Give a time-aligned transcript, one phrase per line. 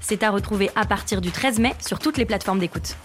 [0.00, 2.96] C'est à retrouver à partir du 13 mai sur toutes les plateformes d'écoute.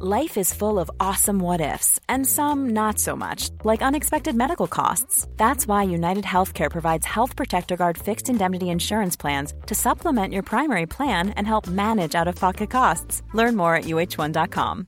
[0.00, 4.68] Life is full of awesome what ifs, and some not so much, like unexpected medical
[4.68, 5.26] costs.
[5.36, 10.44] That's why United Healthcare provides Health Protector Guard fixed indemnity insurance plans to supplement your
[10.44, 13.22] primary plan and help manage out of pocket costs.
[13.34, 14.86] Learn more at uh1.com.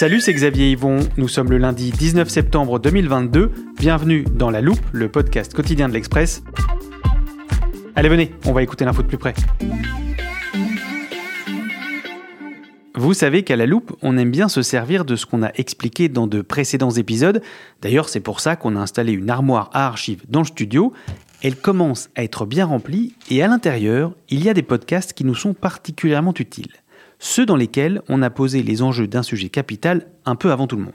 [0.00, 1.00] Salut, c'est Xavier Yvon.
[1.18, 3.50] Nous sommes le lundi 19 septembre 2022.
[3.78, 6.42] Bienvenue dans La Loupe, le podcast quotidien de l'Express.
[7.94, 9.34] Allez, venez, on va écouter l'info de plus près.
[12.94, 16.08] Vous savez qu'à la loupe, on aime bien se servir de ce qu'on a expliqué
[16.08, 17.42] dans de précédents épisodes.
[17.82, 20.94] D'ailleurs, c'est pour ça qu'on a installé une armoire à archives dans le studio.
[21.42, 25.26] Elle commence à être bien remplie et à l'intérieur, il y a des podcasts qui
[25.26, 26.72] nous sont particulièrement utiles
[27.20, 30.76] ceux dans lesquels on a posé les enjeux d'un sujet capital un peu avant tout
[30.76, 30.94] le monde.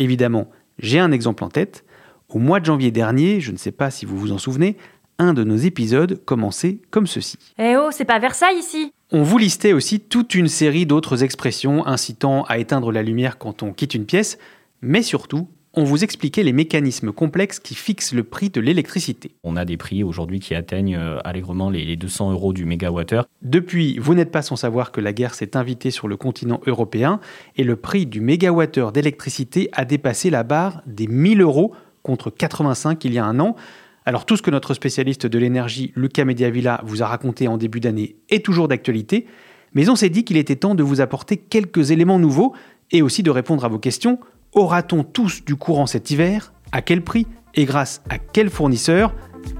[0.00, 0.48] Évidemment,
[0.80, 1.84] j'ai un exemple en tête.
[2.28, 4.76] Au mois de janvier dernier, je ne sais pas si vous vous en souvenez,
[5.18, 7.36] un de nos épisodes commençait comme ceci.
[7.58, 11.86] Eh oh, c'est pas Versailles ici On vous listait aussi toute une série d'autres expressions
[11.86, 14.38] incitant à éteindre la lumière quand on quitte une pièce,
[14.80, 15.48] mais surtout
[15.80, 19.30] on vous expliquait les mécanismes complexes qui fixent le prix de l'électricité.
[19.42, 23.24] On a des prix aujourd'hui qui atteignent euh, allègrement les 200 euros du mégawattheure.
[23.40, 27.18] Depuis, vous n'êtes pas sans savoir que la guerre s'est invitée sur le continent européen
[27.56, 33.02] et le prix du mégawattheure d'électricité a dépassé la barre des 1000 euros contre 85
[33.06, 33.56] il y a un an.
[34.04, 37.80] Alors tout ce que notre spécialiste de l'énergie, Luca Mediavilla, vous a raconté en début
[37.80, 39.24] d'année est toujours d'actualité,
[39.72, 42.52] mais on s'est dit qu'il était temps de vous apporter quelques éléments nouveaux
[42.90, 44.18] et aussi de répondre à vos questions
[44.52, 46.52] Aura-t-on tous du courant cet hiver?
[46.72, 47.28] À quel prix?
[47.54, 49.14] Et grâce à quel fournisseur?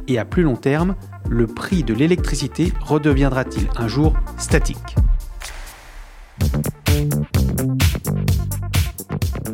[0.09, 0.97] Et à plus long terme,
[1.29, 4.97] le prix de l'électricité redeviendra-t-il un jour statique?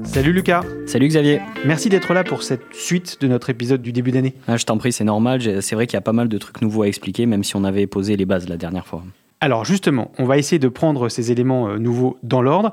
[0.05, 0.63] Salut Lucas.
[0.87, 1.43] Salut Xavier.
[1.67, 4.33] Merci d'être là pour cette suite de notre épisode du début d'année.
[4.49, 5.63] Ah, je t'en prie, c'est normal.
[5.63, 7.65] C'est vrai qu'il y a pas mal de trucs nouveaux à expliquer, même si on
[7.65, 9.03] avait posé les bases la dernière fois.
[9.43, 12.73] Alors justement, on va essayer de prendre ces éléments euh, nouveaux dans l'ordre.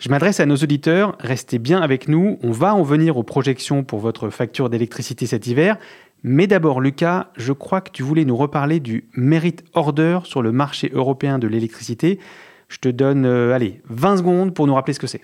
[0.00, 3.84] Je m'adresse à nos auditeurs, restez bien avec nous, on va en venir aux projections
[3.84, 5.76] pour votre facture d'électricité cet hiver.
[6.22, 10.52] Mais d'abord, Lucas, je crois que tu voulais nous reparler du Merit Order sur le
[10.52, 12.18] marché européen de l'électricité.
[12.68, 15.20] Je te donne, euh, allez, 20 secondes pour nous rappeler ce que c'est.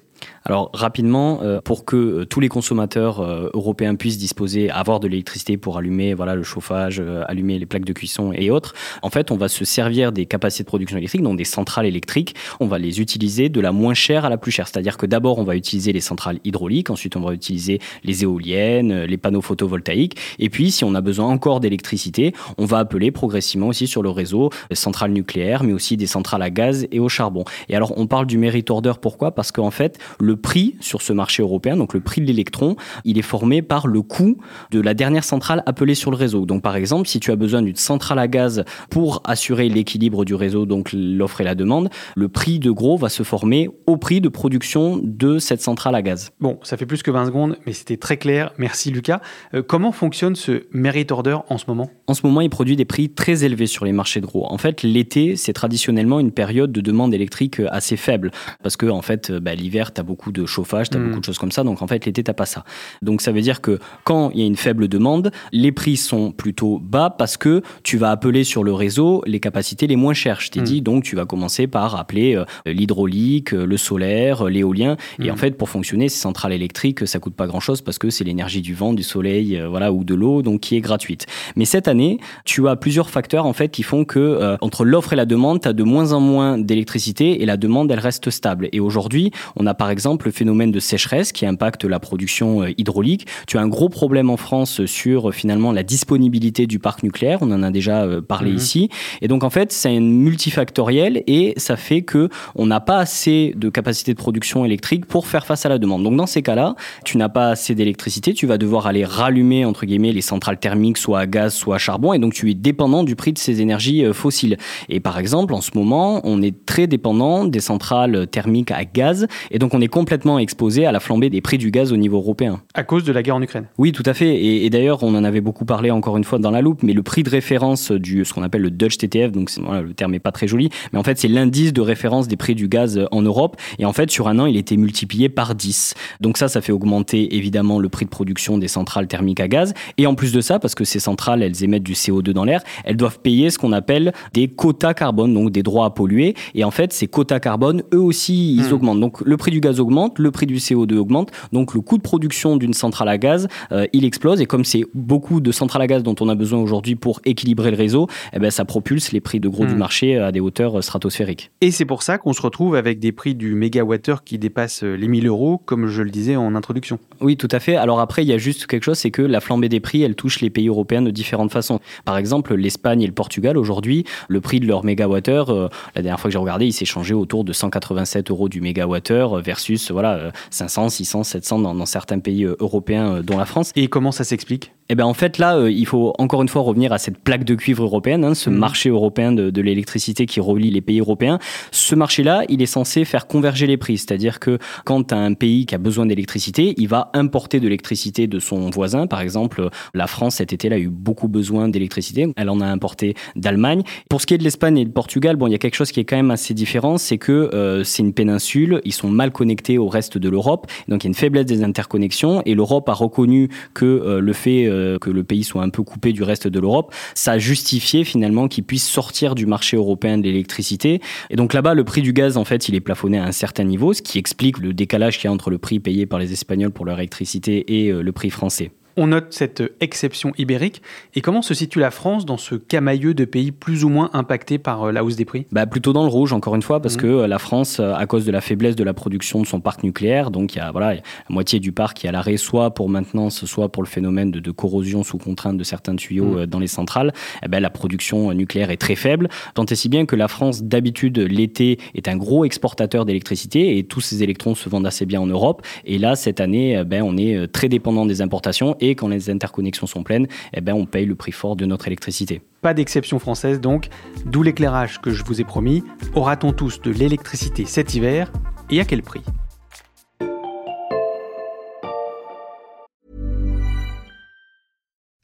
[0.46, 5.08] Alors rapidement, euh, pour que euh, tous les consommateurs euh, européens puissent disposer, avoir de
[5.08, 9.32] l'électricité pour allumer voilà le chauffage, allumer les plaques de cuisson et autres, en fait,
[9.32, 12.36] on va se servir des capacités de production électrique, donc des centrales électriques.
[12.60, 14.68] On va les utiliser de la moins chère à la plus chère.
[14.68, 19.02] C'est-à-dire que d'abord, on va utiliser les centrales hydrauliques, ensuite on va utiliser les éoliennes,
[19.02, 23.68] les panneaux photovoltaïques, et puis si on a besoin encore d'électricité, on va appeler progressivement
[23.68, 27.44] aussi sur le réseau centrales nucléaires, mais aussi des centrales à gaz et au charbon.
[27.68, 29.32] Et alors, on parle du merit order, pourquoi?
[29.32, 33.18] Parce qu'en fait, le prix sur ce marché européen, donc le prix de l'électron, il
[33.18, 34.38] est formé par le coût
[34.70, 36.46] de la dernière centrale appelée sur le réseau.
[36.46, 40.34] Donc par exemple, si tu as besoin d'une centrale à gaz pour assurer l'équilibre du
[40.34, 44.20] réseau, donc l'offre et la demande, le prix de gros va se former au prix
[44.20, 46.30] de production de cette centrale à gaz.
[46.40, 48.52] Bon, ça fait plus que 20 secondes, mais c'était très clair.
[48.58, 49.20] Merci Lucas.
[49.54, 51.90] Euh, comment fonctionne ce merit order en ce moment?
[52.06, 54.46] En ce moment, il produit des prix très élevés sur les marchés de gros.
[54.50, 58.30] En fait, l'été, c'est traditionnellement une période de demande électrique assez faible
[58.62, 61.08] parce que en fait, bah, l'hiver, as beaucoup de chauffage, tu as hmm.
[61.08, 61.64] beaucoup de choses comme ça.
[61.64, 62.64] Donc en fait, l'été, tu pas ça.
[63.02, 66.32] Donc ça veut dire que quand il y a une faible demande, les prix sont
[66.32, 70.40] plutôt bas parce que tu vas appeler sur le réseau les capacités les moins chères.
[70.40, 70.64] Je t'ai hmm.
[70.64, 74.96] dit, donc tu vas commencer par appeler euh, l'hydraulique, euh, le solaire, euh, l'éolien.
[75.20, 75.38] Et en hmm.
[75.38, 78.74] fait, pour fonctionner, ces centrales électriques, ça coûte pas grand-chose parce que c'est l'énergie du
[78.74, 81.26] vent, du soleil, voilà, ou de l'eau, donc qui est gratuite.
[81.56, 85.16] Mais cette année, tu as plusieurs facteurs en fait qui font que entre l'offre et
[85.16, 88.68] la demande, tu as de moins en moins d'électricité et la demande, elle reste stable.
[88.72, 92.70] Et aujourd'hui, on a par exemple le phénomène de sécheresse qui impacte la production euh,
[92.76, 93.26] hydraulique.
[93.46, 97.38] Tu as un gros problème en France sur euh, finalement la disponibilité du parc nucléaire.
[97.40, 98.56] On en a déjà euh, parlé mhm.
[98.56, 98.88] ici.
[99.22, 103.68] Et donc en fait, c'est multifactoriel et ça fait que on n'a pas assez de
[103.68, 106.02] capacité de production électrique pour faire face à la demande.
[106.02, 106.74] Donc dans ces cas-là,
[107.04, 110.98] tu n'as pas assez d'électricité, tu vas devoir aller rallumer entre guillemets les centrales thermiques
[110.98, 113.60] soit à gaz, soit à charbon et donc tu es dépendant du prix de ces
[113.60, 114.56] énergies fossiles.
[114.88, 118.86] Et par exemple, en ce moment, on est très dépendant dépendant des centrales thermiques à
[118.86, 121.98] gaz, et donc on est complètement exposé à la flambée des prix du gaz au
[121.98, 122.62] niveau européen.
[122.72, 124.42] À cause de la guerre en Ukraine Oui, tout à fait.
[124.42, 127.02] Et, d'ailleurs, on en avait beaucoup parlé encore une fois dans la loupe, mais le
[127.02, 130.18] prix de référence du ce qu'on appelle le Dutch TTF, donc voilà, le terme est
[130.18, 133.20] pas très joli, mais en fait c'est l'indice de référence des prix du gaz en
[133.20, 135.94] Europe, et en fait sur un an il était multiplié par 10.
[136.20, 139.74] Donc ça, ça fait augmenter évidemment le prix de production des centrales thermiques à gaz,
[139.98, 142.62] et en plus de ça, parce que ces centrales elles émettent du CO2 dans l'air,
[142.84, 146.64] elles doivent payer ce qu'on appelle des quotas carbone, donc des droits à polluer, et
[146.64, 148.72] en fait ces quotas carbone, eux aussi, ils hmm.
[148.72, 149.00] augmentent.
[149.00, 152.02] Donc le prix du gaz augmente, le prix du CO2 augmente, donc le coût de
[152.02, 155.86] production d'une centrale à gaz, euh, il explose, et comme c'est beaucoup de centrales à
[155.88, 159.20] gaz dont on a besoin aujourd'hui pour équilibrer le réseau, eh ben, ça propulse les
[159.20, 159.78] prix de gros du hmm.
[159.78, 161.50] marché à des hauteurs stratosphériques.
[161.60, 165.08] Et c'est pour ça qu'on se retrouve avec des prix du mégawattheure qui dépassent les
[165.08, 167.00] 1000 euros, comme je le disais en introduction.
[167.20, 167.74] Oui, tout à fait.
[167.74, 170.14] Alors après, il y a juste quelque chose, c'est que la flambée des prix, elle
[170.14, 171.80] touche les pays européens de différentes façons.
[172.04, 176.20] Par exemple, l'Espagne et le Portugal, aujourd'hui, le prix de leur mégawattheure, euh, la dernière
[176.20, 180.32] fois que j'ai regardé, il s'est changé autour de 187 euros du mégawattheure versus voilà,
[180.50, 183.72] 500, 600, 700 dans, dans certains pays euh, européens, euh, dont la France.
[183.74, 184.72] Et comment ça s'explique?
[184.88, 187.42] Eh bien, en fait, là, euh, il faut encore une fois revenir à cette plaque
[187.42, 188.56] de cuivre européenne, hein, ce mm.
[188.56, 191.38] marché européen de, l'électricité qui relie les pays européens.
[191.72, 193.98] Ce marché-là, il est censé faire converger les prix.
[193.98, 198.38] C'est-à-dire que quand un pays qui a besoin d'électricité, il va importer de l'électricité de
[198.38, 199.08] son voisin.
[199.08, 202.32] Par exemple, la France, cet été-là, a eu beaucoup besoin d'électricité.
[202.36, 203.82] Elle en a importé d'Allemagne.
[204.08, 205.90] Pour ce qui est de l'Espagne et du Portugal, bon, il y a quelque chose
[205.90, 209.32] qui est quand même assez différent, c'est que euh, c'est une péninsule, ils sont mal
[209.32, 209.45] connectés
[209.78, 210.66] au reste de l'Europe.
[210.88, 214.32] Donc, il y a une faiblesse des interconnexions et l'Europe a reconnu que euh, le
[214.32, 217.38] fait euh, que le pays soit un peu coupé du reste de l'Europe, ça a
[217.38, 221.00] justifié finalement qu'il puisse sortir du marché européen de l'électricité.
[221.30, 223.64] Et donc là-bas, le prix du gaz, en fait, il est plafonné à un certain
[223.64, 226.32] niveau, ce qui explique le décalage qu'il y a entre le prix payé par les
[226.32, 228.70] Espagnols pour leur électricité et euh, le prix français.
[228.98, 230.80] On note cette exception ibérique.
[231.14, 234.56] Et comment se situe la France dans ce camailleux de pays plus ou moins impactés
[234.56, 235.44] par euh, la hausse des prix?
[235.52, 237.00] Bah, Plutôt dans le rouge, encore une fois, parce mmh.
[237.00, 239.60] que euh, la France, euh, à cause de la faiblesse de la production de son
[239.60, 242.38] parc nucléaire, donc il y a voilà, la moitié du parc qui est à l'arrêt,
[242.38, 246.46] soit pour maintenance, soit pour le phénomène de, corrosion sous contrainte de certains tuyaux mmh.
[246.46, 247.12] dans les centrales,
[247.44, 249.28] eh ben, la production nucléaire est très faible.
[249.52, 253.84] Tant et si bien que la France, d'habitude, l'été, est un gros exportateur d'électricité et
[253.84, 255.60] tous ces électrons se vendent assez bien en Europe.
[255.84, 259.86] Et là, cette année, ben, on est très dépendant des importations et quand les interconnexions
[259.86, 262.42] sont pleines, eh ben, on paye le prix fort de notre électricité.
[262.62, 263.88] Pas d'exception française donc,
[264.24, 265.82] d'où l'éclairage que je vous ai promis.
[266.14, 268.32] Aura-t-on tous de l'électricité cet hiver?
[268.70, 269.22] Et à quel prix?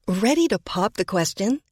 [0.09, 1.59] Ready to pop the question?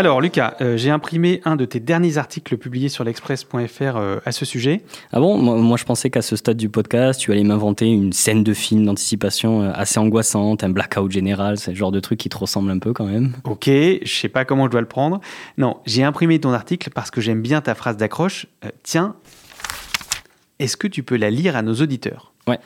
[0.00, 4.32] Alors Lucas, euh, j'ai imprimé un de tes derniers articles publiés sur l'express.fr euh, à
[4.32, 4.80] ce sujet.
[5.12, 5.36] Ah bon?
[5.36, 8.86] Moi je pensais qu'à ce stade du podcast, tu allais m'inventer une scène de film
[8.86, 12.70] d'anticipation euh, assez angoissante, un blackout général, c'est le genre de truc qui te ressemble
[12.70, 13.34] un peu quand même.
[13.44, 15.20] Ok, je sais pas comment je dois le prendre.
[15.58, 18.46] Non, j'ai imprimé ton article parce que j'aime bien ta phrase d'accroche.
[18.82, 19.16] tiens,
[20.60, 22.32] est-ce que tu peux la lire à nos auditeurs?
[22.48, 22.58] Ouais.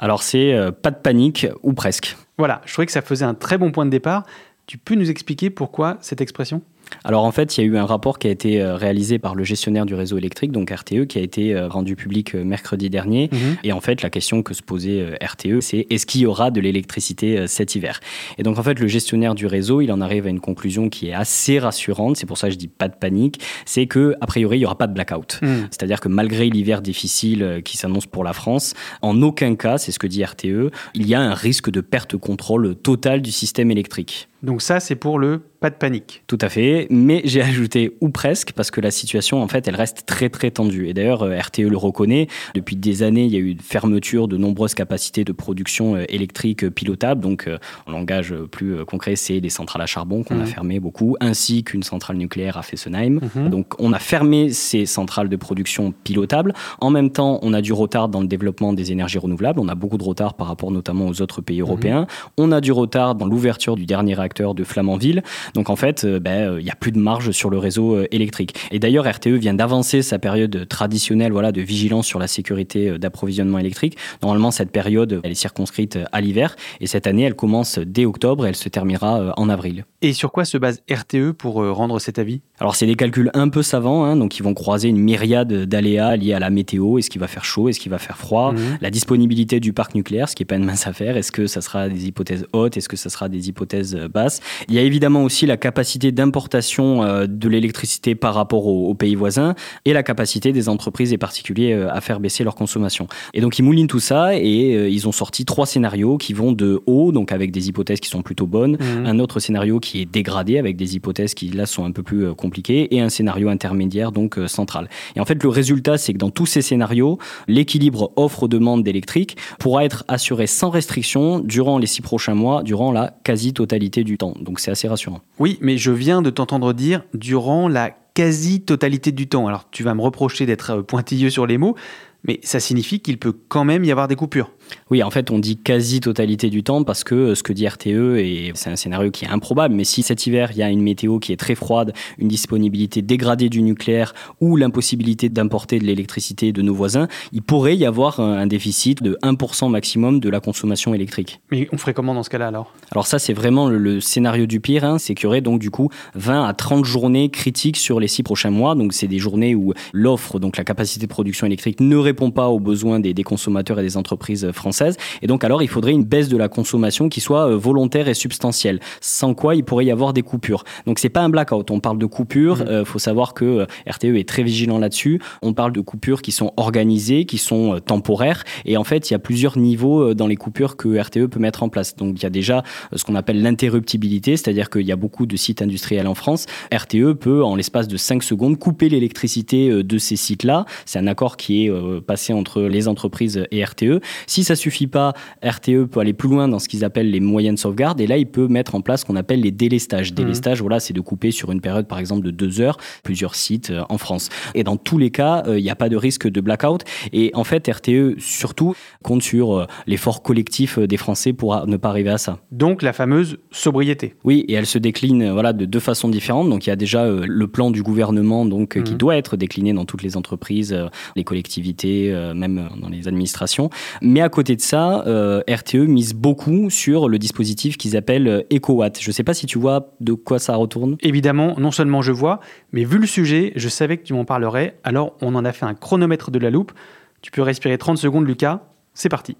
[0.00, 2.16] Alors c'est pas de panique ou presque.
[2.36, 4.24] Voilà, je trouvais que ça faisait un très bon point de départ.
[4.66, 6.62] Tu peux nous expliquer pourquoi cette expression?
[7.04, 9.34] Alors en fait, il y a eu un rapport qui a été euh, réalisé par
[9.34, 12.90] le gestionnaire du réseau électrique, donc RTE, qui a été euh, rendu public euh, mercredi
[12.90, 13.28] dernier.
[13.32, 13.56] Mhm.
[13.64, 16.60] Et en fait, la question que se posait RTE, c'est est-ce qu'il y aura de
[16.60, 18.00] l'électricité cet hiver?
[18.38, 21.08] Et donc en fait, le gestionnaire du réseau, il en arrive à une conclusion qui
[21.08, 22.16] est assez rassurante.
[22.16, 23.40] C'est pour ça que je dis pas de panique.
[23.64, 25.38] C'est que a priori, il y aura pas de blackout.
[25.42, 25.68] Mhm.
[25.70, 29.98] C'est-à-dire que malgré l'hiver difficile qui s'annonce pour la France, en aucun cas, c'est ce
[29.98, 33.70] que dit RTE, il y a un risque de perte de contrôle total du système
[33.70, 34.28] électrique.
[34.42, 36.22] Donc ça, c'est pour le pas de panique.
[36.26, 39.76] Tout à fait, mais j'ai ajouté ou presque parce que la situation en fait elle
[39.76, 42.28] reste très très tendue et d'ailleurs euh, RTE le reconnaît.
[42.54, 46.04] Depuis des années, il y a eu une fermeture de nombreuses capacités de production euh,
[46.08, 47.20] électrique pilotables.
[47.20, 50.46] Donc euh, en langage plus concret, c'est des centrales à charbon qu'on a mhm.
[50.46, 53.20] fermées beaucoup, ainsi qu'une centrale nucléaire à Fessenheim.
[53.36, 53.50] Mhm.
[53.50, 56.54] Donc on a fermé ces centrales de production pilotables.
[56.80, 59.60] En même temps, on a du retard dans le développement des énergies renouvelables.
[59.60, 61.66] On a beaucoup de retard par rapport notamment aux autres pays mhm.
[61.66, 62.06] européens.
[62.38, 65.22] On a du retard dans l'ouverture du dernier réacteur de Flamanville.
[65.54, 68.54] Donc en fait, ben, il n'y a plus de marge sur le réseau électrique.
[68.70, 73.58] Et d'ailleurs, RTE vient d'avancer sa période traditionnelle voilà, de vigilance sur la sécurité d'approvisionnement
[73.58, 73.96] électrique.
[74.22, 76.56] Normalement, cette période, elle est circonscrite à l'hiver.
[76.80, 79.84] Et cette année, elle commence dès octobre et elle se terminera en avril.
[80.02, 82.40] Et sur quoi se base RTE pour rendre cet avis?
[82.58, 84.04] Alors, c'est des calculs un peu savants.
[84.04, 86.98] Hein, donc, ils vont croiser une myriade d'aléas liés à la météo.
[86.98, 87.68] Est-ce qu'il va faire chaud?
[87.68, 88.52] Est-ce qu'il va faire froid?
[88.52, 88.78] Mhm.
[88.80, 91.16] La disponibilité du parc nucléaire, ce qui n'est pas une mince affaire.
[91.16, 92.76] Est-ce que ça sera des hypothèses hautes?
[92.76, 94.40] Est-ce que ça sera des hypothèses basses?
[94.68, 99.14] Il y a évidemment aussi la capacité d'importation euh, de l'électricité par rapport aux, pays
[99.14, 99.54] voisins
[99.84, 103.06] et la capacité des entreprises et particuliers euh, à faire baisser leur consommation.
[103.34, 106.52] Et donc ils moulinent tout ça et euh, ils ont sorti trois scénarios qui vont
[106.52, 109.06] de haut, donc avec des hypothèses qui sont plutôt bonnes, mhm.
[109.06, 112.34] un autre scénario qui est dégradé avec des hypothèses qui là sont un peu plus
[112.34, 114.88] compliquées et un scénario intermédiaire donc central.
[115.16, 117.18] Et en fait le résultat c'est que dans tous ces scénarios,
[117.48, 123.14] l'équilibre offre-demande d'électrique pourra être assuré sans restriction durant les six prochains mois, durant la
[123.24, 124.34] quasi-totalité du temps.
[124.40, 125.20] Donc c'est assez rassurant.
[125.38, 129.46] Oui, mais je viens de t'entendre dire durant la quasi-totalité du temps.
[129.46, 131.76] Alors tu vas me reprocher d'être euh, pointilleux sur les mots,
[132.24, 134.50] mais ça signifie qu'il peut quand même y avoir des coupures.
[134.90, 138.18] Oui, en fait, on dit quasi-totalité du temps parce que euh, ce que dit RTE,
[138.18, 140.82] et c'est un scénario qui est improbable, mais si cet hiver, il y a une
[140.82, 146.52] météo qui est très froide, une disponibilité dégradée du nucléaire ou l'impossibilité d'importer de l'électricité
[146.52, 150.94] de nos voisins, il pourrait y avoir un déficit de 1% maximum de la consommation
[150.94, 151.40] électrique.
[151.50, 152.72] Mais on ferait comment dans ce cas-là alors?
[152.92, 155.70] Alors ça, c'est vraiment le, scénario du pire, hein, c'est qu'il y aurait donc du
[155.70, 159.54] coup 20 à 30 journées critiques sur les six prochains mois, donc c'est des journées
[159.54, 163.22] où l'offre, donc la capacité de production électrique ne répond pas aux besoins des, des
[163.22, 164.96] consommateurs et des entreprises française.
[165.22, 168.14] Et donc alors, il faudrait une baisse de la consommation qui soit euh, volontaire et
[168.14, 170.64] substantielle, sans quoi il pourrait y avoir des coupures.
[170.86, 172.68] Donc c'est pas un blackout, on parle de coupures, il mmh.
[172.68, 175.20] euh, faut savoir que euh, RTE est très vigilant là-dessus.
[175.42, 179.16] On parle de coupures qui sont organisées, qui sont temporaires, et en fait, il y
[179.16, 181.96] a plusieurs niveaux dans les coupures que RTE peut mettre en place.
[181.96, 182.62] Donc il y a déjà
[182.94, 186.46] ce qu'on appelle l'interruptibilité, c'est-à-dire qu'il y a beaucoup de sites industriels en France.
[186.72, 190.66] RTE peut, en l'espace de 5 secondes, couper l'électricité de ces sites-là.
[190.84, 194.00] C'est un accord qui est passé entre les entreprises et RTE.
[194.26, 195.12] Si ça suffit pas,
[195.44, 198.00] RTE peut aller plus loin dans ce qu'ils appellent les moyennes sauvegardes.
[198.00, 200.10] Et là, il peut mettre en place ce qu'on appelle les délestages.
[200.10, 200.16] Mmh.
[200.16, 203.70] Délestages, voilà, c'est de couper sur une période, par exemple, de deux heures, plusieurs sites
[203.70, 204.28] euh, en France.
[204.56, 206.82] Et dans tous les cas, euh, il n'y a pas de risque de blackout.
[207.12, 211.90] Et en fait, RTE, surtout, compte sur euh, l'effort collectif des Français pour ne pas
[211.90, 212.40] arriver à ça.
[212.50, 214.16] Donc, la fameuse sobriété.
[214.24, 216.50] Oui, et elle se décline voilà, de deux façons différentes.
[216.50, 218.98] Donc, il y a déjà le plan du gouvernement donc, qui mmh.
[218.98, 220.76] doit être décliné dans toutes les entreprises,
[221.14, 223.70] les collectivités, même dans les administrations.
[224.02, 228.42] Mais à côté de ça, euh, RTE mise beaucoup sur le dispositif qu'ils appellent euh,
[228.52, 228.98] EcoWatt.
[229.00, 230.96] Je ne sais pas si tu vois de quoi ça retourne.
[231.00, 232.40] Évidemment, non seulement je vois,
[232.72, 234.78] mais vu le sujet, je savais que tu m'en parlerais.
[234.84, 236.72] Alors, on en a fait un chronomètre de la loupe.
[237.20, 238.62] Tu peux respirer 30 secondes, Lucas.
[238.94, 239.36] C'est parti.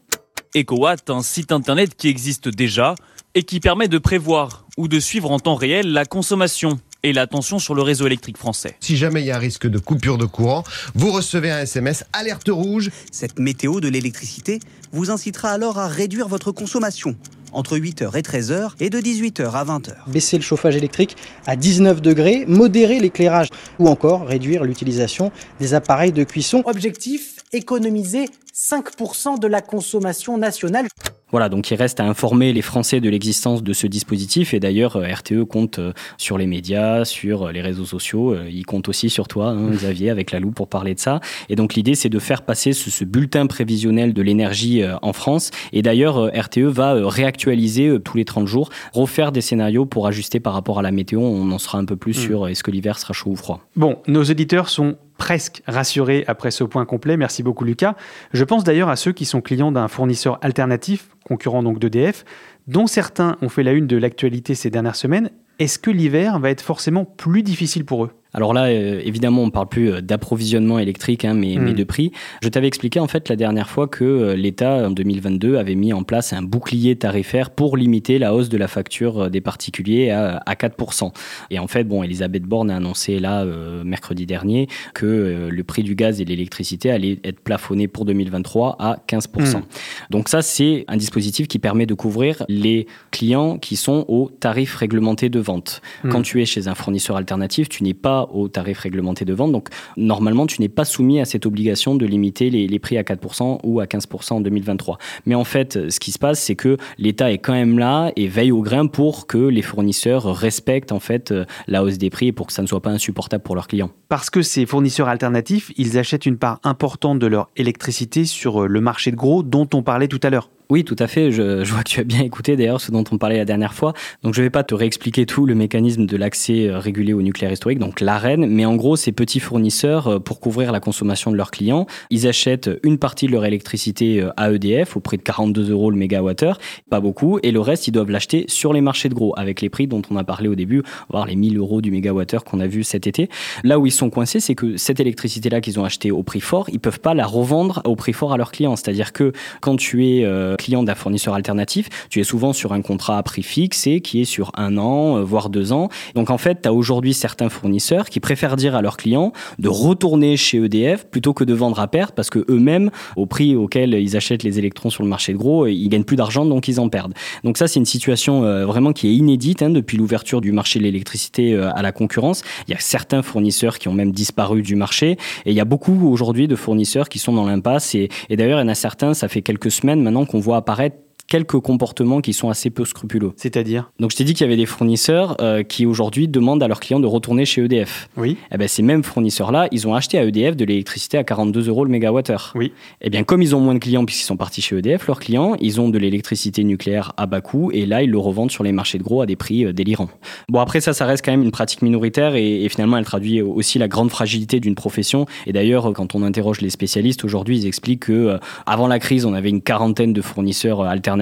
[0.54, 2.94] EcoWatt, un site internet qui existe déjà
[3.34, 7.26] et qui permet de prévoir ou de suivre en temps réel la consommation et la
[7.26, 8.76] tension sur le réseau électrique français.
[8.80, 10.64] Si jamais il y a un risque de coupure de courant,
[10.94, 12.90] vous recevez un SMS alerte rouge.
[13.10, 14.60] Cette météo de l'électricité
[14.92, 17.16] vous incitera alors à réduire votre consommation
[17.52, 19.92] entre 8h et 13h et de 18h à 20h.
[20.08, 21.16] Baisser le chauffage électrique
[21.46, 26.62] à 19 degrés, modérer l'éclairage ou encore réduire l'utilisation des appareils de cuisson.
[26.66, 30.86] Objectif, économiser 5% de la consommation nationale.
[31.32, 34.54] Voilà, donc il reste à informer les Français de l'existence de ce dispositif.
[34.54, 38.36] Et d'ailleurs, euh, RTE compte euh, sur les médias, sur euh, les réseaux sociaux.
[38.50, 41.20] Il compte aussi sur toi, hein, Xavier, avec la loupe pour parler de ça.
[41.48, 45.50] Et donc l'idée, c'est de faire passer ce, bulletin prévisionnel de l'énergie en France.
[45.72, 50.52] Et d'ailleurs, RTE va réactualiser tous les 30 jours, refaire des scénarios pour ajuster par
[50.52, 51.20] rapport à la météo.
[51.20, 52.26] On en sera un peu plus hmm.
[52.26, 53.60] sur est-ce que l'hiver sera chaud ou froid.
[53.74, 57.18] Bon, nos auditeurs sont presque rassurés après ce point complet.
[57.18, 57.94] Merci beaucoup Lucas.
[58.32, 62.24] Je pense d'ailleurs à ceux qui sont clients d'un fournisseur alternatif, concurrent donc d'EDF,
[62.66, 65.30] dont certains ont fait la une de l'actualité ces dernières semaines.
[65.58, 68.10] Est-ce que l'hiver va être forcément plus difficile pour eux?
[68.32, 71.74] Alors là, euh, évidemment, on ne parle plus euh, d'approvisionnement électrique, hein, mais, mais, hmm.
[71.74, 72.12] de prix.
[72.42, 75.92] Je t'avais expliqué en fait la dernière fois que euh, l'État, en 2022, avait mis
[75.92, 80.42] en place un bouclier tarifaire pour limiter la hausse de la facture des particuliers à,
[80.46, 81.12] à 4%.
[81.50, 83.44] Et en fait, bon, Elisabeth Borne a annoncé là,
[83.84, 88.76] mercredi dernier, que le prix du gaz et de l'électricité allait être plafonné pour 2023
[88.78, 89.56] à 15%.
[89.56, 89.62] Hmm.
[90.10, 94.76] Donc ça, c'est un dispositif qui permet de couvrir les clients qui sont au tarif
[94.76, 95.80] réglementé de vente.
[96.04, 96.10] Hmm.
[96.10, 99.52] Quand tu es chez un fournisseur alternatif, tu n'es pas au tarif réglementé de vente.
[99.52, 103.60] Donc, normalement, tu n'es pas soumis à cette obligation de limiter les, prix à 4%
[103.62, 104.98] ou à 15% en 2023.
[105.26, 108.26] Mais en fait, ce qui se passe, c'est que l'État est quand même là et
[108.26, 111.34] veille au grain pour que les fournisseurs respectent en fait
[111.68, 113.90] la hausse des prix et pour que ça ne soit pas insupportable pour leurs clients.
[114.08, 118.80] Parce que ces fournisseurs alternatifs, ils achètent une part importante de leur électricité sur le
[118.80, 120.50] marché de gros dont on parlait tout à l'heure.
[120.70, 121.32] Oui, tout à fait.
[121.32, 123.92] Je, vois que tu as bien écouté d'ailleurs ce dont on parlait la dernière fois.
[124.22, 127.22] Donc je ne vais pas te réexpliquer tout le mécanisme de l'accès euh, régulé au
[127.22, 131.32] nucléaire historique, donc l'AREN, mais en gros, ces petits fournisseurs, euh, pour couvrir la consommation
[131.32, 135.16] de leurs clients, ils achètent une partie de leur électricité euh, à EDF au prix
[135.16, 136.58] de 42 euros le mégawattheure,
[136.88, 139.70] pas beaucoup, et le reste, ils doivent l'acheter sur les marchés de gros, avec les
[139.70, 142.68] prix dont on a parlé au début, voire les 1000 euros du mégawattheure qu'on a
[142.68, 143.28] vu cet été.
[143.64, 146.70] Là où ils sont coincés, c'est que cette électricité-là qu'ils ont achetée au prix fort,
[146.70, 148.76] ils peuvent pas la revendre au prix fort à leurs clients.
[148.76, 150.24] C'est-à-dire que quand tu es
[150.60, 154.20] client d'un fournisseur alternatif, tu es souvent sur un contrat à prix fixe et qui
[154.20, 155.88] est sur un an, euh, voire deux ans.
[156.14, 159.68] Donc en fait, tu as aujourd'hui certains fournisseurs qui préfèrent dire à leurs clients de
[159.68, 163.94] retourner chez EDF plutôt que de vendre à perte parce que eux-mêmes, au prix auquel
[163.94, 166.78] ils achètent les électrons sur le marché de gros, ils gagnent plus d'argent donc ils
[166.78, 167.14] en perdent.
[167.42, 170.78] Donc ça, c'est une situation euh, vraiment qui est inédite hein, depuis l'ouverture du marché
[170.78, 172.42] de l'électricité euh, à la concurrence.
[172.68, 175.12] Il y a certains fournisseurs qui ont même disparu du marché
[175.46, 178.62] et il y a beaucoup aujourd'hui de fournisseurs qui sont dans l'impasse et d'ailleurs, il
[178.62, 180.96] y en a certains, ça fait quelques semaines maintenant qu'on voit apparaître
[181.30, 183.32] quelques comportements qui sont assez peu scrupuleux.
[183.36, 183.90] C'est-à-dire?
[184.00, 186.80] Donc je t'ai dit qu'il y avait des fournisseurs euh, qui aujourd'hui demandent à leurs
[186.80, 188.10] clients de retourner chez EDF.
[188.16, 188.36] Oui.
[188.52, 191.84] Eh ben, ces mêmes fournisseurs-là, ils ont acheté à EDF de l'électricité à 42 euros
[191.84, 192.52] le mégawattheure.
[192.56, 192.72] Oui.
[193.00, 195.54] Eh bien, comme ils ont moins de clients puisqu'ils sont partis chez EDF, leurs clients,
[195.60, 198.72] ils ont de l'électricité nucléaire à bas coût et là, ils le revendent sur les
[198.72, 200.10] marchés de gros à des prix euh, délirants.
[200.48, 203.40] Bon, après ça, ça reste quand même une pratique minoritaire et, et finalement, elle traduit
[203.40, 205.26] aussi la grande fragilité d'une profession.
[205.46, 209.26] Et d'ailleurs, quand on interroge les spécialistes aujourd'hui, ils expliquent que euh, avant la crise,
[209.26, 211.19] on avait une quarantaine de fournisseurs alternatifs.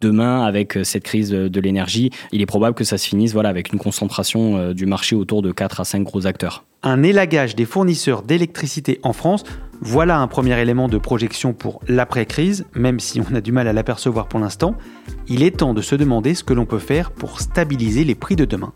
[0.00, 3.48] Demain, avec euh, cette crise de l'énergie, il est probable que ça se finisse voilà,
[3.48, 6.64] avec une concentration euh, du marché autour de 4 à 5 gros acteurs.
[6.82, 9.44] Un élagage des fournisseurs d'électricité en France,
[9.80, 13.72] voilà un premier élément de projection pour l'après-crise, même si on a du mal à
[13.72, 14.74] l'apercevoir pour l'instant.
[15.28, 18.36] Il est temps de se demander ce que l'on peut faire pour stabiliser les prix
[18.36, 18.72] de demain.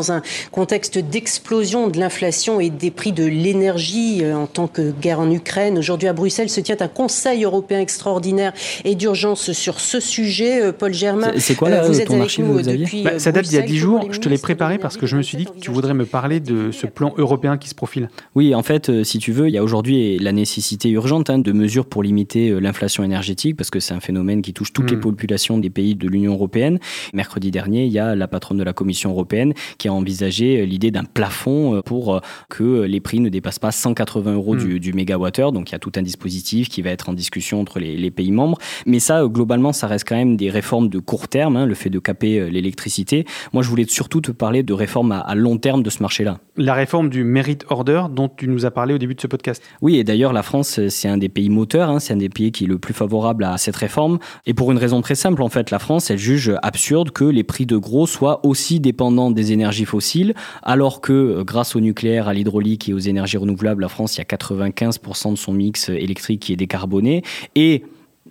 [0.00, 4.92] Dans un contexte d'explosion de l'inflation et des prix de l'énergie euh, en tant que
[4.92, 5.76] guerre en Ukraine.
[5.76, 8.54] Aujourd'hui à Bruxelles se tient un Conseil européen extraordinaire
[8.86, 10.62] et d'urgence sur ce sujet.
[10.62, 13.56] Euh, Paul Germain, c'est quoi là, vous êtes avec nous depuis bah, Ça date d'il
[13.56, 14.08] y a dix jours.
[14.10, 16.40] Je te l'ai préparé parce que je me suis dit que tu voudrais me parler
[16.40, 18.08] de ce plan européen qui se profile.
[18.34, 21.38] Oui, en fait, euh, si tu veux, il y a aujourd'hui la nécessité urgente hein,
[21.38, 24.96] de mesures pour limiter l'inflation énergétique parce que c'est un phénomène qui touche toutes les
[24.96, 25.00] Mm.
[25.00, 26.78] populations des pays de l'Union européenne.
[27.12, 30.90] Mercredi dernier, il y a la patronne de la Commission européenne qui a envisagé l'idée
[30.90, 34.58] d'un plafond pour que les prix ne dépassent pas 180 euros Mm.
[34.58, 35.52] du, du mégawattheure.
[35.52, 38.10] Donc il y a tout un dispositif qui va être en discussion entre les, les
[38.10, 38.58] pays membres.
[38.86, 41.74] Mais ça, euh, globalement, ça reste quand même des réformes de court terme, hein, le
[41.74, 43.24] fait de caper euh, l'électricité.
[43.52, 46.38] Moi, je voulais surtout te parler de réformes à, à long terme de ce marché-là.
[46.56, 49.62] La réforme du Merit Order dont tu nous as parlé au début de ce podcast.
[49.80, 52.28] Oui, et d'ailleurs, la France, euh, c'est un des pays moteurs, hein, c'est un des
[52.28, 54.18] pays qui est le plus favorable à cette réforme.
[54.46, 57.44] Et pour une raison très simple, en fait, la France, elle juge absurde que les
[57.44, 62.28] prix de gros soient aussi dépendants des énergies fossiles, alors que euh, grâce au nucléaire,
[62.28, 65.88] à l'hydraulique et aux énergies renouvelables, la France, il y a 95% de son mix
[65.88, 67.22] électrique qui est décarboné.
[67.54, 67.84] Et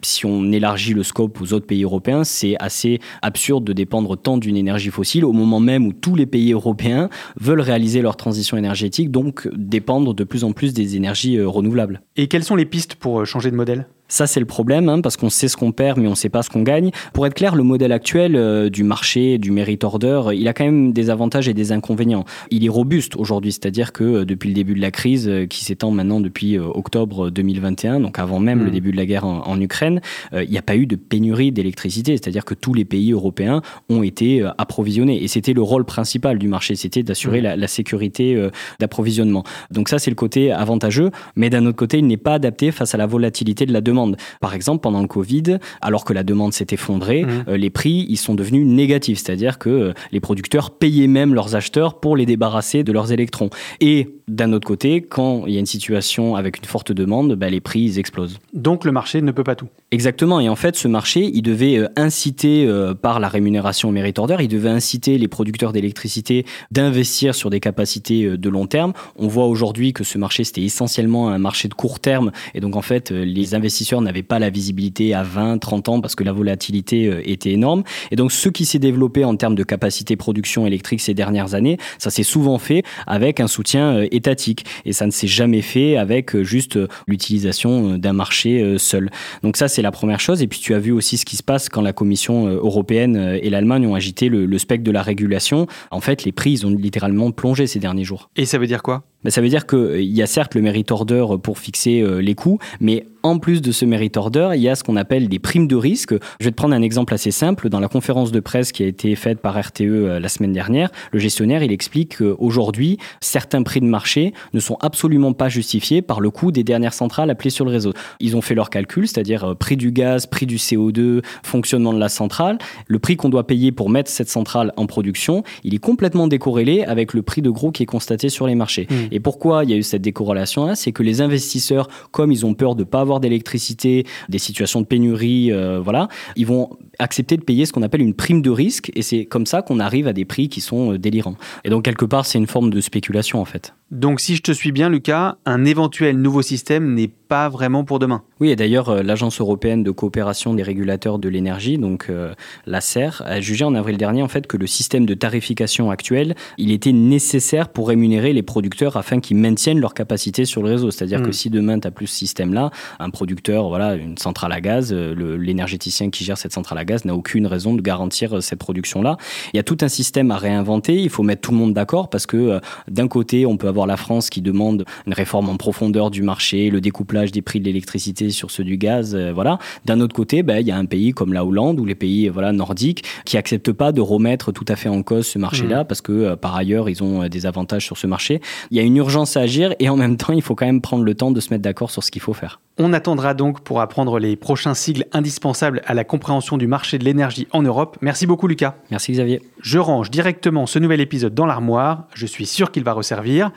[0.04, 4.38] si on élargit le scope aux autres pays européens, c'est assez absurde de dépendre tant
[4.38, 7.10] d'une énergie fossile au moment même où tous les pays européens
[7.40, 12.02] veulent réaliser leur transition énergétique, donc dépendre de plus en plus des énergies euh, renouvelables.
[12.16, 13.88] Et quelles sont les pistes pour euh, changer de modèle?
[14.10, 16.30] Ça, c'est le problème, hein, parce qu'on sait ce qu'on perd, mais on ne sait
[16.30, 16.92] pas ce qu'on gagne.
[17.14, 20.66] Pour être clair, le modèle actuel euh, du marché, du merit order, il a quand
[20.66, 22.26] même des avantages et des inconvénients.
[22.52, 25.64] Il est robuste aujourd'hui, c'est-à-dire que euh, depuis le début de la crise, euh, qui
[25.64, 28.66] s'étend maintenant depuis euh, octobre 2021, donc avant même Mm.
[28.66, 30.02] le début de la guerre en, en Ukraine,
[30.34, 33.62] euh, il n'y a pas eu de pénurie d'électricité, c'est-à-dire que tous les pays européens
[33.90, 35.24] ont été euh, approvisionnés.
[35.24, 37.44] Et c'était le rôle principal du marché, c'était d'assurer Mm.
[37.44, 39.44] la, la sécurité euh, d'approvisionnement.
[39.72, 42.94] Donc ça, c'est le côté avantageux, mais d'un autre côté, il n'est pas adapté face
[42.96, 43.99] à la volatilité de la demande.
[44.40, 47.44] Par exemple, pendant le Covid, alors que la demande s'est effondrée, Mhm.
[47.50, 51.56] euh, les prix ils sont devenus négatifs, c'est-à-dire que euh, les producteurs payaient même leurs
[51.56, 53.50] acheteurs pour les débarrasser de leurs électrons.
[53.82, 57.50] Et d'un autre côté, quand il y a une situation avec une forte demande, bah,
[57.50, 58.38] les prix ils explosent.
[58.54, 59.68] Donc le marché ne peut pas tout.
[59.92, 60.40] Exactement.
[60.40, 64.38] Et en fait, ce marché, il devait euh, inciter, euh, par la rémunération au order,
[64.40, 68.94] il devait inciter les producteurs d'électricité d'investir sur des capacités de long terme.
[69.18, 72.32] On voit aujourd'hui que ce marché, c'était essentiellement un marché de court terme.
[72.54, 76.16] Et donc, en fait, les investisseurs n'avaient pas la visibilité à 20, 30 ans parce
[76.16, 77.84] que la volatilité euh, était énorme.
[78.12, 81.78] Et donc, ce qui s'est développé en termes de capacité production électrique ces dernières années,
[81.98, 84.66] ça s'est souvent fait avec un soutien euh, étatique.
[84.86, 89.10] Et ça ne s'est jamais fait avec euh, juste l'utilisation d'un marché seul.
[89.44, 90.42] Donc ça, c'est la première chose.
[90.42, 93.50] Et puis tu as vu aussi ce qui se passe quand la Commission européenne et
[93.50, 95.68] l'Allemagne ont agité le, le spectre de la régulation.
[95.92, 98.30] En fait, les prix, ils ont littéralement plongé ces derniers jours.
[98.36, 99.04] Et ça veut dire quoi?
[99.24, 102.60] Ben, ça veut dire qu'il y a certes le merit order pour fixer les coûts,
[102.80, 105.68] mais en plus de ce merit order, il y a ce qu'on appelle des primes
[105.68, 106.14] de risque.
[106.40, 107.70] Je vais te prendre un exemple assez simple.
[107.70, 111.20] Dans la conférence de presse qui a été faite par RTE la semaine dernière, le
[111.20, 116.30] gestionnaire, il explique qu'aujourd'hui, certains prix de marché ne sont absolument pas justifiés par le
[116.30, 117.94] coût des dernières centrales appelées sur le réseau.
[118.20, 122.10] Ils ont fait leur calcul, c'est-à-dire prix du gaz, prix du CO2, fonctionnement de la
[122.10, 122.58] centrale.
[122.88, 126.84] Le prix qu'on doit payer pour mettre cette centrale en production, il est complètement décorrélé
[126.84, 128.88] avec le prix de gros qui est constaté sur les marchés.
[128.90, 128.96] Mmh.
[129.12, 132.54] Et pourquoi il y a eu cette décorrélation-là C'est que les investisseurs, comme ils ont
[132.54, 136.70] peur de ne pas avoir d'électricité, des situations de pénurie, euh, voilà, ils vont
[137.00, 139.80] accepter de payer ce qu'on appelle une prime de risque et c'est comme ça qu'on
[139.80, 141.36] arrive à des prix qui sont euh, délirants.
[141.64, 143.74] Et donc quelque part, c'est une forme de spéculation en fait.
[143.92, 148.00] Donc si je te suis bien Lucas, un éventuel nouveau système n'est pas vraiment pour
[148.00, 148.24] demain.
[148.40, 152.34] Oui, et d'ailleurs, euh, l'Agence européenne de coopération des régulateurs de l'énergie, donc euh,
[152.66, 156.72] l'ACER, a jugé en avril dernier en fait que le système de tarification actuel, il
[156.72, 160.92] était nécessaire pour rémunérer les producteurs afin qu'ils maintiennent leur capacité sur le réseau.
[160.92, 161.34] C'est-à-dire que hmm.
[161.34, 165.38] si demain tu as plus ce système-là, un producteur, voilà, une centrale à gaz, euh,
[165.38, 169.18] l'énergéticien qui gère cette centrale à gaz n'a aucune raison de garantir cette production-là.
[169.54, 170.96] Il y a tout un système à réinventer.
[170.96, 173.98] Il faut mettre tout le monde d'accord parce que d'un côté, on peut avoir la
[173.98, 178.30] France qui demande une réforme en profondeur du marché, le découplage des prix de l'électricité
[178.30, 179.60] sur ceux du gaz, euh, voilà.
[179.86, 182.30] D'un autre côté, ben, il y a un pays comme la Hollande ou les pays
[182.30, 185.88] voilà nordiques qui acceptent pas de remettre tout à fait en cause ce marché-là mmh.
[185.88, 188.42] parce que euh, par ailleurs ils ont euh, des avantages sur ce marché.
[188.72, 190.82] Il y a une urgence à agir et en même temps il faut quand même
[190.82, 192.60] prendre le temps de se mettre d'accord sur ce qu'il faut faire.
[192.82, 197.04] On attendra donc pour apprendre les prochains sigles indispensables à la compréhension du marché de
[197.04, 197.98] l'énergie en Europe.
[198.00, 198.76] Merci beaucoup Lucas.
[198.90, 199.42] Merci Xavier.
[199.60, 202.08] Je range directement ce nouvel épisode dans l'armoire.
[202.14, 203.52] Je suis sûr qu'il va resservir.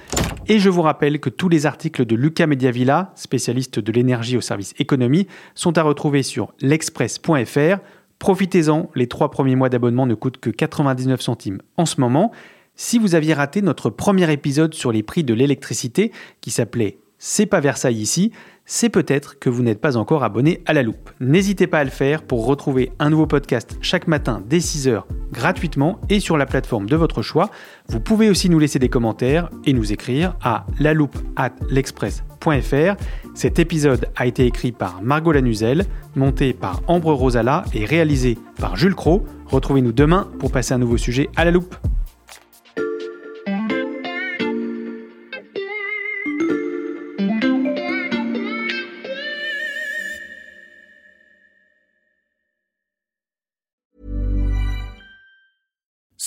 [0.49, 4.41] Et je vous rappelle que tous les articles de Lucas Mediavilla, spécialiste de l'énergie au
[4.41, 7.79] service économie, sont à retrouver sur l'express.fr.
[8.19, 12.33] Profitez-en, les trois premiers mois d'abonnement ne coûtent que 99 centimes en ce moment.
[12.75, 17.47] Si vous aviez raté notre premier épisode sur les prix de l'électricité, qui s'appelait C'est
[17.47, 18.33] pas Versailles ici,
[18.65, 21.11] c'est peut-être que vous n'êtes pas encore abonné à la loupe.
[21.21, 26.01] N'hésitez pas à le faire pour retrouver un nouveau podcast chaque matin dès 6h gratuitement
[26.11, 27.51] et sur la plateforme de votre choix.
[27.89, 32.97] Vous pouvez aussi nous laisser des commentaires et nous écrire à la loupe at l'express.fr.
[33.35, 38.77] Cet épisode a été écrit par Margot Lanuzel, monté par Ambre Rosala et réalisé par
[38.77, 39.25] Jules Cro.
[39.47, 41.75] Retrouvez-nous demain pour passer un nouveau sujet à la loupe.